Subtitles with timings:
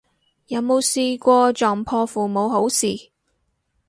[0.47, 3.11] 有冇試過撞破父母好事